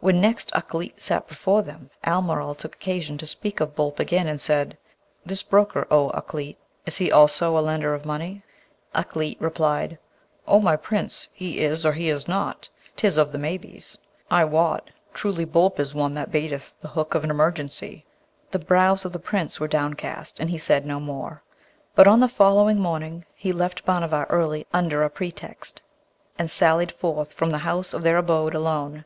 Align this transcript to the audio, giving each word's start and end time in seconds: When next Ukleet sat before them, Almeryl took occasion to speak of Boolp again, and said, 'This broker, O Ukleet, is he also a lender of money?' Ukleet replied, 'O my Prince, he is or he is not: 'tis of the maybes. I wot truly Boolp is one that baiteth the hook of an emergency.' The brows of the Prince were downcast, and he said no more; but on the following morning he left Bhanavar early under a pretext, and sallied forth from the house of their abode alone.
When 0.00 0.20
next 0.20 0.50
Ukleet 0.52 1.00
sat 1.00 1.28
before 1.28 1.62
them, 1.62 1.90
Almeryl 2.02 2.56
took 2.56 2.74
occasion 2.74 3.16
to 3.18 3.24
speak 3.26 3.60
of 3.60 3.76
Boolp 3.76 4.00
again, 4.00 4.26
and 4.26 4.40
said, 4.40 4.76
'This 5.24 5.44
broker, 5.44 5.86
O 5.92 6.10
Ukleet, 6.10 6.56
is 6.86 6.96
he 6.96 7.12
also 7.12 7.56
a 7.56 7.60
lender 7.60 7.94
of 7.94 8.04
money?' 8.04 8.42
Ukleet 8.96 9.36
replied, 9.40 9.96
'O 10.48 10.58
my 10.58 10.74
Prince, 10.74 11.28
he 11.32 11.60
is 11.60 11.86
or 11.86 11.92
he 11.92 12.08
is 12.08 12.26
not: 12.26 12.68
'tis 12.96 13.16
of 13.16 13.30
the 13.30 13.38
maybes. 13.38 13.96
I 14.28 14.44
wot 14.44 14.90
truly 15.14 15.44
Boolp 15.44 15.78
is 15.78 15.94
one 15.94 16.10
that 16.14 16.32
baiteth 16.32 16.80
the 16.80 16.88
hook 16.88 17.14
of 17.14 17.22
an 17.22 17.30
emergency.' 17.30 18.04
The 18.50 18.58
brows 18.58 19.04
of 19.04 19.12
the 19.12 19.20
Prince 19.20 19.60
were 19.60 19.68
downcast, 19.68 20.40
and 20.40 20.50
he 20.50 20.58
said 20.58 20.84
no 20.84 20.98
more; 20.98 21.44
but 21.94 22.08
on 22.08 22.18
the 22.18 22.26
following 22.26 22.80
morning 22.80 23.24
he 23.36 23.52
left 23.52 23.84
Bhanavar 23.86 24.26
early 24.30 24.66
under 24.72 25.04
a 25.04 25.10
pretext, 25.10 25.80
and 26.36 26.50
sallied 26.50 26.90
forth 26.90 27.32
from 27.32 27.50
the 27.50 27.58
house 27.58 27.94
of 27.94 28.02
their 28.02 28.16
abode 28.16 28.52
alone. 28.56 29.04